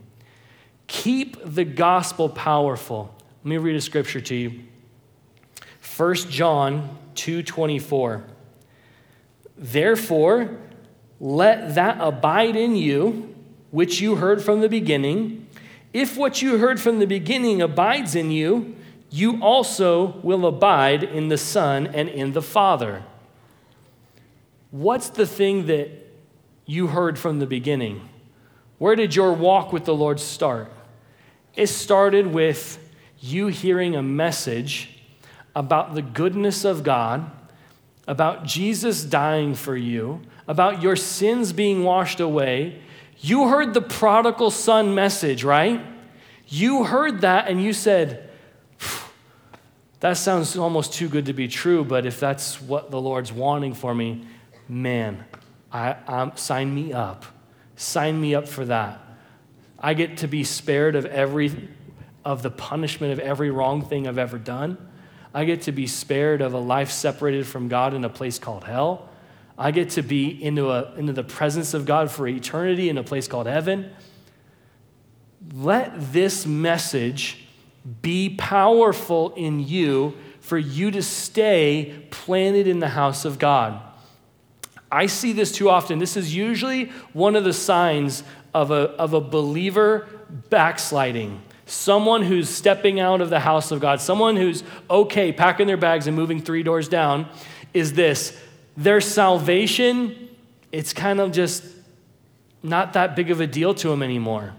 [0.87, 3.13] Keep the gospel powerful.
[3.43, 4.61] Let me read a scripture to you.
[5.97, 8.23] 1 John 2:24.
[9.59, 10.57] Therefore,
[11.19, 13.35] let that abide in you
[13.71, 15.47] which you heard from the beginning.
[15.93, 18.75] If what you heard from the beginning abides in you,
[19.11, 23.03] you also will abide in the Son and in the Father.
[24.71, 25.89] What's the thing that
[26.65, 28.07] you heard from the beginning?
[28.77, 30.71] Where did your walk with the Lord start?
[31.55, 32.77] It started with
[33.19, 35.01] you hearing a message
[35.55, 37.29] about the goodness of God,
[38.09, 42.81] about Jesus dying for you, about your sins being washed away.
[43.19, 45.85] You heard the prodigal son message, right?
[46.47, 48.27] You heard that and you said,
[49.99, 53.75] that sounds almost too good to be true, but if that's what the Lord's wanting
[53.75, 54.25] for me,
[54.67, 55.23] man,
[55.71, 57.25] I, I'm, sign me up.
[57.75, 58.99] Sign me up for that.
[59.77, 61.69] I get to be spared of every
[62.25, 64.88] of the punishment of every wrong thing I've ever done.
[65.33, 68.63] I get to be spared of a life separated from God in a place called
[68.63, 69.09] hell.
[69.57, 73.03] I get to be into, a, into the presence of God for eternity in a
[73.03, 73.91] place called heaven.
[75.53, 77.45] Let this message
[78.01, 83.81] be powerful in you for you to stay planted in the house of God.
[84.91, 85.99] I see this too often.
[85.99, 90.07] This is usually one of the signs of a, of a believer
[90.49, 91.41] backsliding.
[91.69, 96.07] Someone who's stepping out of the house of God, someone who's okay packing their bags
[96.07, 97.27] and moving three doors down,
[97.75, 98.35] is this
[98.75, 100.29] their salvation,
[100.71, 101.63] it's kind of just
[102.63, 104.55] not that big of a deal to them anymore.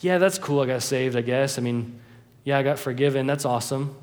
[0.00, 0.60] Yeah, that's cool.
[0.60, 1.56] I got saved, I guess.
[1.56, 1.98] I mean,
[2.44, 3.26] yeah, I got forgiven.
[3.26, 3.96] That's awesome.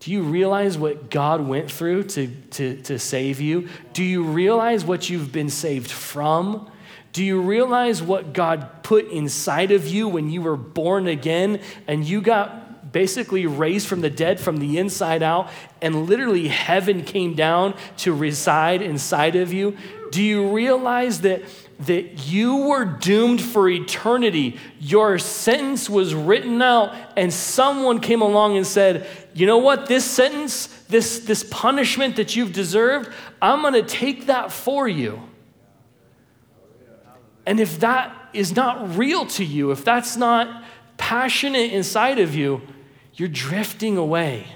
[0.00, 3.68] Do you realize what God went through to, to, to save you?
[3.92, 6.70] Do you realize what you've been saved from?
[7.16, 12.04] Do you realize what God put inside of you when you were born again and
[12.04, 15.48] you got basically raised from the dead from the inside out
[15.80, 19.78] and literally heaven came down to reside inside of you?
[20.10, 21.44] Do you realize that
[21.78, 24.58] that you were doomed for eternity.
[24.78, 29.86] Your sentence was written out, and someone came along and said, You know what?
[29.86, 35.22] This sentence, this, this punishment that you've deserved, I'm going to take that for you.
[37.46, 40.64] And if that is not real to you, if that's not
[40.96, 42.60] passionate inside of you,
[43.14, 44.46] you're drifting away.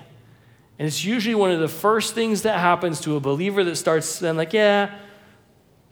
[0.78, 4.06] And it's usually one of the first things that happens to a believer that starts
[4.06, 4.98] saying, like, yeah,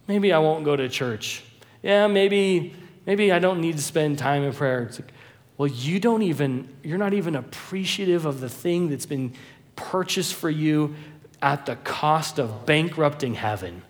[0.06, 1.44] maybe I won't go to church.
[1.82, 2.74] Yeah, maybe,
[3.06, 4.82] maybe I don't need to spend time in prayer.
[4.84, 5.12] It's like,
[5.56, 9.34] well, you don't even, you're not even appreciative of the thing that's been
[9.76, 10.94] purchased for you
[11.42, 13.82] at the cost of bankrupting heaven.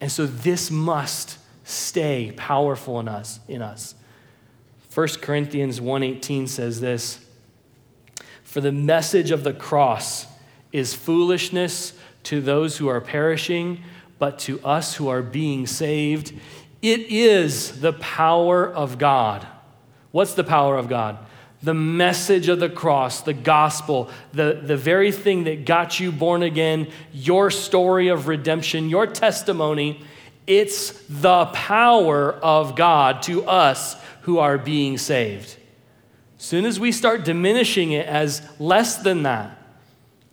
[0.00, 3.94] And so this must stay powerful in us, in us.
[4.92, 7.20] 1 Corinthians 1:18 says this,
[8.42, 10.26] "For the message of the cross
[10.72, 11.92] is foolishness
[12.24, 13.82] to those who are perishing,
[14.18, 16.32] but to us who are being saved,
[16.82, 19.46] it is the power of God.
[20.12, 21.18] What's the power of God?
[21.62, 26.42] The message of the cross, the gospel, the, the very thing that got you born
[26.42, 30.02] again, your story of redemption, your testimony,
[30.46, 35.56] it's the power of God to us who are being saved.
[36.38, 39.56] Soon as we start diminishing it as less than that,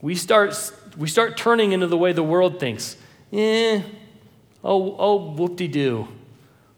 [0.02, 2.98] we start we start turning into the way the world thinks.
[3.32, 3.82] Eh,
[4.64, 6.08] oh, oh, whoop-de-doo.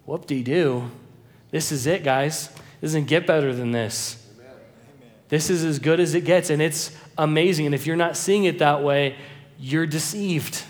[0.06, 0.92] Whoop-de-doo.
[1.52, 2.50] This is it, guys.
[2.50, 4.19] It doesn't get better than this.
[5.30, 7.68] This is as good as it gets, and it's amazing.
[7.68, 9.16] And if you're not seeing it that way,
[9.60, 10.64] you're deceived.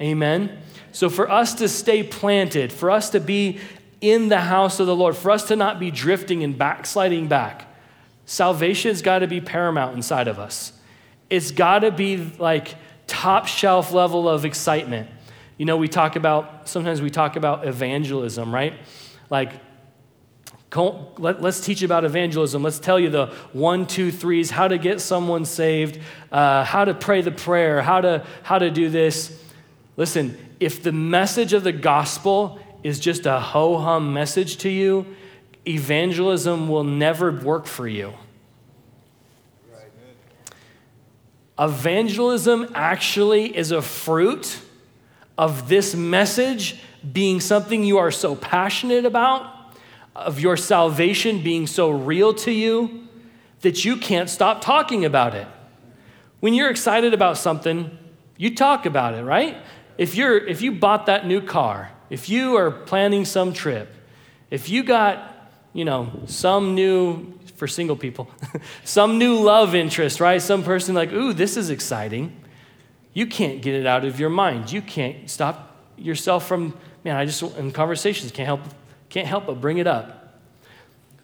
[0.00, 0.58] Amen?
[0.92, 3.58] So, for us to stay planted, for us to be
[4.00, 7.66] in the house of the Lord, for us to not be drifting and backsliding back,
[8.24, 10.72] salvation's got to be paramount inside of us.
[11.28, 12.76] It's got to be like
[13.08, 15.10] top shelf level of excitement.
[15.56, 18.74] You know, we talk about, sometimes we talk about evangelism, right?
[19.28, 19.52] Like,
[21.18, 22.62] let, us teach about evangelism.
[22.62, 25.98] Let's tell you the one, two, threes, how to get someone saved,
[26.30, 29.42] uh, how to pray the prayer, how to, how to do this.
[29.96, 35.06] Listen, if the message of the gospel is just a ho hum message to you,
[35.66, 38.12] evangelism will never work for you.
[41.58, 44.60] Evangelism actually is a fruit
[45.36, 46.80] of this message
[47.12, 49.57] being something you are so passionate about,
[50.18, 53.08] of your salvation being so real to you
[53.60, 55.46] that you can't stop talking about it.
[56.40, 57.96] When you're excited about something,
[58.36, 59.56] you talk about it, right?
[59.96, 63.92] If you're if you bought that new car, if you are planning some trip,
[64.50, 68.30] if you got, you know, some new for single people,
[68.84, 70.40] some new love interest, right?
[70.40, 72.40] Some person like, ooh, this is exciting.
[73.12, 74.70] You can't get it out of your mind.
[74.70, 78.60] You can't stop yourself from, man, I just, in conversations, can't help,
[79.08, 80.38] can't help but bring it up.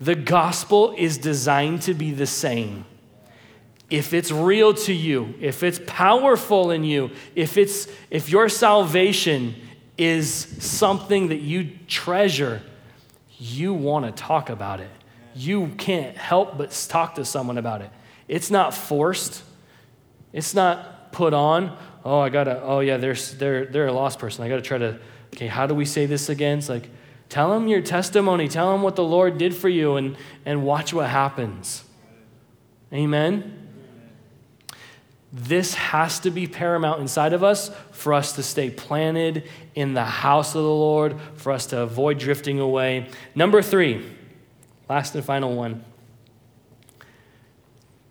[0.00, 2.84] The gospel is designed to be the same.
[3.90, 9.54] If it's real to you, if it's powerful in you, if it's if your salvation
[9.96, 12.62] is something that you treasure,
[13.38, 14.90] you want to talk about it.
[15.34, 17.90] You can't help but talk to someone about it.
[18.26, 19.42] It's not forced.
[20.32, 21.76] It's not put on.
[22.04, 22.62] Oh, I gotta.
[22.62, 24.44] Oh, yeah, they're they're they're a lost person.
[24.44, 24.98] I gotta try to.
[25.34, 26.58] Okay, how do we say this again?
[26.58, 26.88] It's like,
[27.34, 28.46] tell them your testimony.
[28.46, 30.16] Tell them what the Lord did for you, and
[30.46, 31.82] and watch what happens.
[32.92, 33.60] Amen.
[35.32, 40.04] This has to be paramount inside of us for us to stay planted in the
[40.04, 43.08] house of the Lord, for us to avoid drifting away.
[43.34, 44.06] Number three,
[44.88, 45.84] last and final one.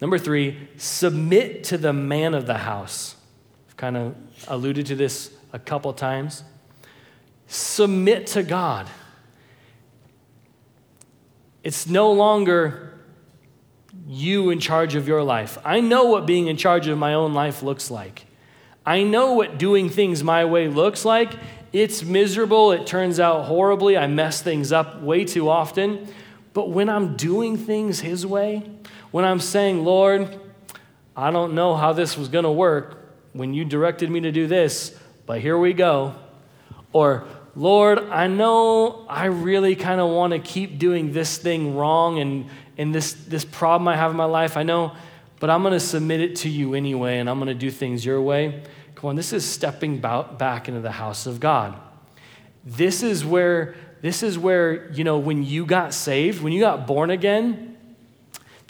[0.01, 3.15] Number three, submit to the man of the house.
[3.69, 4.15] I've kind of
[4.49, 6.43] alluded to this a couple times.
[7.47, 8.89] Submit to God.
[11.63, 12.93] It's no longer
[14.07, 15.57] you in charge of your life.
[15.63, 18.25] I know what being in charge of my own life looks like.
[18.85, 21.31] I know what doing things my way looks like.
[21.71, 22.71] It's miserable.
[22.73, 23.97] It turns out horribly.
[23.97, 26.07] I mess things up way too often.
[26.53, 28.69] But when I'm doing things His way,
[29.11, 30.39] when I'm saying, Lord,
[31.15, 32.99] I don't know how this was going to work
[33.31, 34.95] when you directed me to do this,
[35.25, 36.13] but here we go.
[36.91, 37.25] Or,
[37.55, 42.49] Lord, I know I really kind of want to keep doing this thing wrong and
[42.77, 44.93] and this, this problem I have in my life, I know,
[45.39, 48.05] but I'm going to submit it to you anyway, and I'm going to do things
[48.05, 48.63] your way.
[48.95, 51.75] Come on, this is stepping back into the house of God.
[52.65, 56.87] This is where, this is where, you know, when you got saved, when you got
[56.87, 57.77] born again,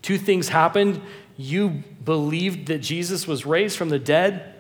[0.01, 1.01] two things happened.
[1.37, 4.53] You believed that Jesus was raised from the dead.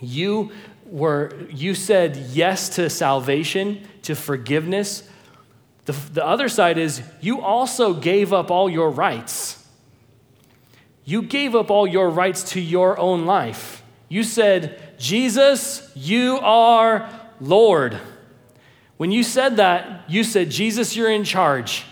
[0.00, 0.52] You
[0.90, 5.08] were, you said yes to salvation, to forgiveness,
[5.86, 9.64] the, the other side is you also gave up all your rights.
[11.04, 13.82] You gave up all your rights to your own life.
[14.08, 17.08] You said, Jesus, you are
[17.40, 17.98] Lord.
[18.98, 21.84] When you said that, you said, Jesus, you're in charge.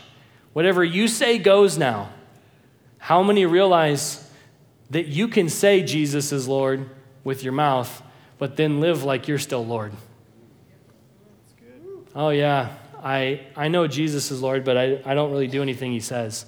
[0.52, 2.10] Whatever you say goes now.
[2.98, 4.30] How many realize
[4.90, 6.88] that you can say Jesus is Lord
[7.24, 8.02] with your mouth,
[8.38, 9.92] but then live like you're still Lord?
[12.14, 12.74] Oh, yeah.
[13.02, 16.46] I, I know Jesus is Lord, but I, I don't really do anything he says.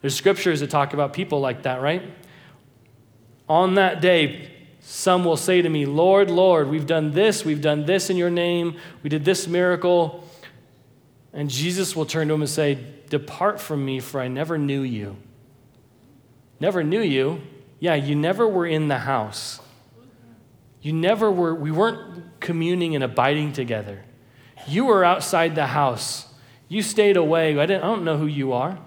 [0.00, 2.02] There's scriptures that talk about people like that, right?
[3.48, 4.50] On that day,
[4.80, 8.30] some will say to me, Lord, Lord, we've done this, we've done this in your
[8.30, 10.26] name, we did this miracle.
[11.32, 14.82] And Jesus will turn to him and say, Depart from me, for I never knew
[14.82, 15.16] you.
[16.60, 17.40] Never knew you?
[17.78, 19.60] Yeah, you never were in the house.
[20.82, 24.04] You never were, we weren't communing and abiding together.
[24.66, 26.26] You were outside the house.
[26.68, 27.58] You stayed away.
[27.58, 28.78] I, didn't, I don't know who you are.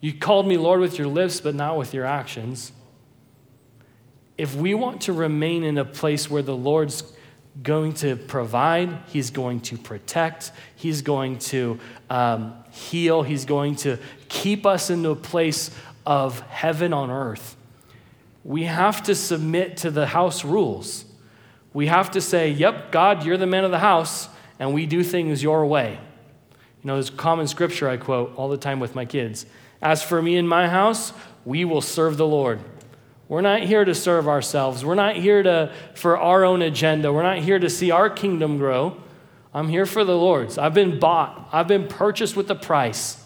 [0.00, 2.72] You called me Lord with your lips, but not with your actions.
[4.36, 7.02] If we want to remain in a place where the Lord's
[7.62, 11.78] going to provide, He's going to protect, He's going to
[12.10, 13.98] um, heal, He's going to
[14.28, 15.70] keep us into a place
[16.04, 17.55] of heaven on earth,
[18.46, 21.04] we have to submit to the house rules.
[21.72, 24.28] We have to say, Yep, God, you're the man of the house
[24.60, 25.98] and we do things your way.
[26.52, 29.46] You know, there's common scripture I quote all the time with my kids.
[29.82, 31.12] As for me and my house,
[31.44, 32.60] we will serve the Lord.
[33.26, 34.84] We're not here to serve ourselves.
[34.84, 37.12] We're not here to, for our own agenda.
[37.12, 38.96] We're not here to see our kingdom grow.
[39.52, 40.56] I'm here for the Lord's.
[40.56, 43.20] I've been bought, I've been purchased with a price.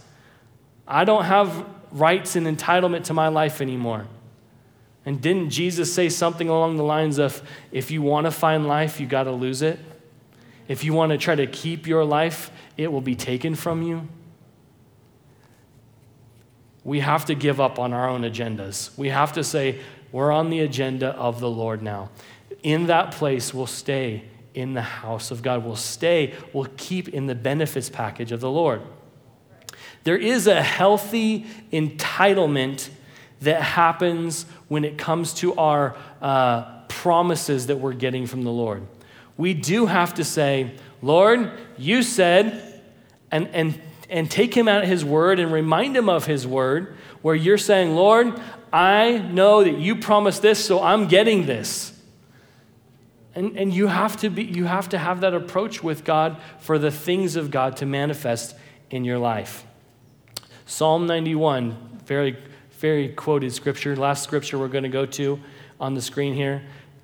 [0.88, 4.06] I don't have rights and entitlement to my life anymore.
[5.06, 7.42] And didn't Jesus say something along the lines of
[7.72, 9.78] if you want to find life, you got to lose it?
[10.68, 14.08] If you want to try to keep your life, it will be taken from you.
[16.84, 18.96] We have to give up on our own agendas.
[18.96, 19.80] We have to say,
[20.12, 22.10] we're on the agenda of the Lord now.
[22.62, 24.24] In that place, we'll stay
[24.54, 25.64] in the house of God.
[25.64, 28.82] We'll stay, we'll keep in the benefits package of the Lord.
[30.04, 32.88] There is a healthy entitlement
[33.40, 38.86] that happens when it comes to our uh, promises that we're getting from the Lord
[39.40, 42.82] we do have to say, Lord, you said,
[43.30, 43.80] and, and,
[44.10, 47.96] and take him at his word and remind him of his word, where you're saying,
[47.96, 48.38] Lord,
[48.70, 51.98] I know that you promised this, so I'm getting this.
[53.34, 56.78] And, and you, have to be, you have to have that approach with God for
[56.78, 58.54] the things of God to manifest
[58.90, 59.64] in your life.
[60.66, 62.36] Psalm 91, very,
[62.80, 65.38] very quoted scripture, last scripture we're going to go to
[65.78, 66.62] on the screen here.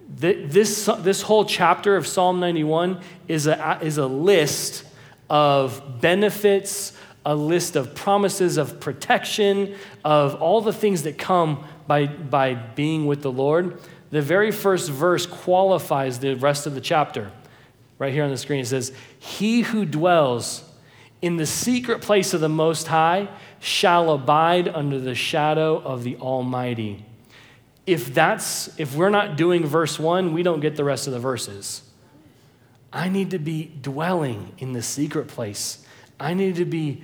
[0.09, 2.99] This, this whole chapter of Psalm 91
[3.29, 4.85] is a, is a list
[5.29, 6.95] of benefits,
[7.27, 13.05] a list of promises of protection, of all the things that come by, by being
[13.05, 13.79] with the Lord.
[14.11, 17.31] The very first verse qualifies the rest of the chapter.
[17.99, 20.65] Right here on the screen, it says, He who dwells
[21.23, 23.29] in the secret place of the Most High
[23.61, 27.05] shall abide under the shadow of the Almighty.
[27.87, 31.19] If that's if we're not doing verse 1, we don't get the rest of the
[31.19, 31.83] verses.
[32.93, 35.85] I need to be dwelling in the secret place.
[36.19, 37.03] I need to be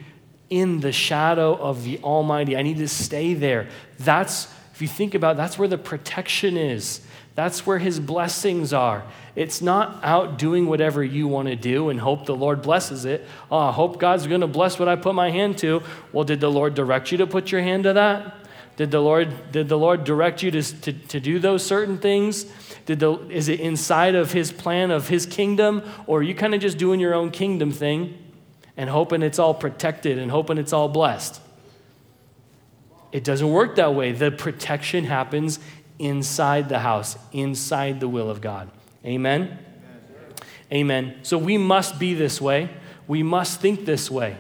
[0.51, 2.57] in the shadow of the Almighty.
[2.57, 3.69] I need to stay there.
[3.99, 7.03] That's if you think about it, that's where the protection is.
[7.35, 9.05] That's where his blessings are.
[9.35, 13.27] It's not out doing whatever you want to do and hope the Lord blesses it.
[13.51, 15.83] Oh, I hope God's going to bless what I put my hand to.
[16.13, 18.35] Well, did the Lord direct you to put your hand to that?
[18.77, 22.45] Did the Lord, did the Lord direct you to, to, to do those certain things?
[22.85, 25.83] Did the, is it inside of his plan of his kingdom?
[26.07, 28.19] Or are you kind of just doing your own kingdom thing
[28.77, 31.41] and hoping it's all protected and hoping it's all blessed?
[33.13, 34.13] It doesn't work that way.
[34.13, 35.59] The protection happens
[35.99, 38.71] inside the house, inside the will of God.
[39.05, 39.59] Amen?
[40.73, 41.17] Amen?
[41.23, 42.71] So we must be this way.
[43.07, 44.37] We must think this way.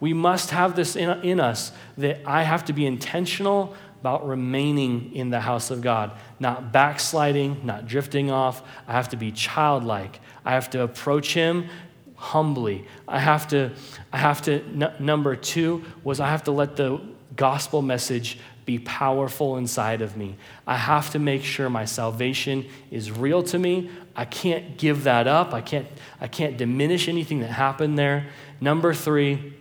[0.00, 5.14] We must have this in, in us that I have to be intentional about remaining
[5.14, 8.62] in the house of God, not backsliding, not drifting off.
[8.86, 10.20] I have to be childlike.
[10.44, 11.68] I have to approach Him
[12.14, 12.86] humbly.
[13.08, 13.72] I have to,
[14.12, 17.00] I have to, n- number two was I have to let the
[17.34, 20.34] gospel message be powerful inside of me.
[20.66, 23.88] I have to make sure my salvation is real to me.
[24.16, 25.54] I can't give that up.
[25.54, 25.86] I can't,
[26.20, 28.26] I can't diminish anything that happened there.
[28.60, 29.54] Number three,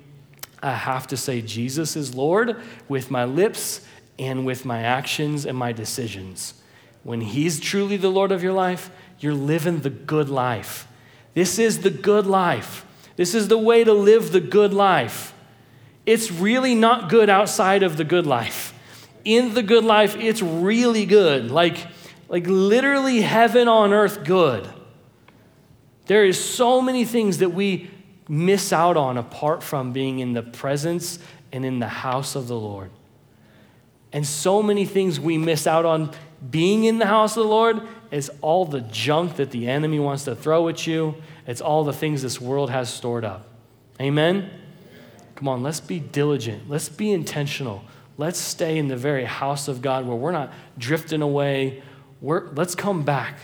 [0.61, 2.57] I have to say Jesus is Lord
[2.89, 3.85] with my lips
[4.17, 6.55] and with my actions and my decisions.
[7.03, 8.89] When He's truly the Lord of your life,
[9.19, 10.87] you're living the good life.
[11.35, 12.85] This is the good life.
[13.17, 15.33] This is the way to live the good life.
[16.07, 18.74] It's really not good outside of the good life
[19.25, 21.51] in the good life, it's really good.
[21.51, 21.77] Like,
[22.29, 24.69] like literally heaven on earth good.
[26.05, 27.89] There is so many things that we
[28.29, 31.19] miss out on apart from being in the presence
[31.51, 32.91] and in the house of the Lord.
[34.13, 36.11] And so many things we miss out on
[36.49, 40.23] being in the house of the Lord is all the junk that the enemy wants
[40.25, 41.15] to throw at you.
[41.47, 43.47] It's all the things this world has stored up.
[43.99, 44.49] Amen?
[45.35, 46.69] Come on, let's be diligent.
[46.69, 47.83] Let's be intentional.
[48.17, 51.83] Let's stay in the very house of God where we're not drifting away.
[52.21, 53.37] We're, let's come back.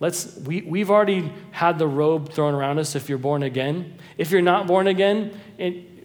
[0.00, 3.98] Let's, we, we've already had the robe thrown around us if you're born again.
[4.18, 5.38] If you're not born again,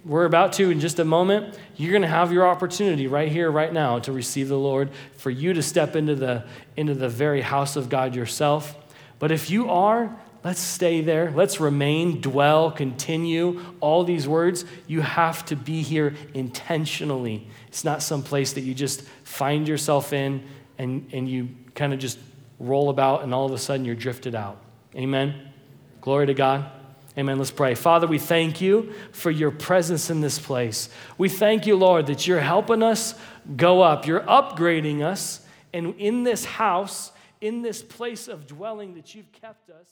[0.06, 3.52] we're about to in just a moment, you're going to have your opportunity right here,
[3.52, 6.46] right now, to receive the Lord, for you to step into the,
[6.78, 8.76] into the very house of God yourself.
[9.20, 11.30] But if you are, Let's stay there.
[11.30, 13.62] Let's remain, dwell, continue.
[13.80, 17.48] All these words, you have to be here intentionally.
[17.68, 20.44] It's not some place that you just find yourself in
[20.80, 22.18] and, and you kind of just
[22.60, 24.58] roll about and all of a sudden you're drifted out.
[24.96, 25.50] Amen.
[26.02, 26.66] Glory to God.
[27.18, 27.38] Amen.
[27.38, 27.76] Let's pray.
[27.76, 30.90] Father, we thank you for your presence in this place.
[31.18, 33.14] We thank you, Lord, that you're helping us
[33.56, 34.08] go up.
[34.08, 35.42] You're upgrading us.
[35.74, 37.12] And in this house,
[37.42, 39.88] in this place of dwelling that you've kept us,